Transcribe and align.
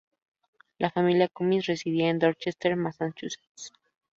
La 0.79 0.89
familia 0.89 1.27
Cummins 1.29 1.67
residía 1.67 2.09
en 2.09 2.17
Dorchester, 2.17 2.75
Massachusetts. 2.75 3.71